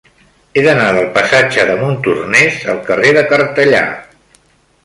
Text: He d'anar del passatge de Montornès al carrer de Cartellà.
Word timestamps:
He 0.53 0.61
d'anar 0.67 0.87
del 0.95 1.09
passatge 1.17 1.67
de 1.71 1.75
Montornès 1.83 2.57
al 2.75 2.83
carrer 2.91 3.15
de 3.19 3.27
Cartellà. 3.35 3.87